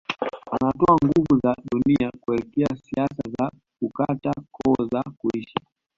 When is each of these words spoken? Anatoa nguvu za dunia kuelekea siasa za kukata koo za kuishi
Anatoa 0.51 0.97
nguvu 1.03 1.39
za 1.43 1.55
dunia 1.71 2.11
kuelekea 2.21 2.67
siasa 2.75 3.23
za 3.39 3.51
kukata 3.79 4.31
koo 4.51 4.87
za 4.91 5.03
kuishi 5.17 5.57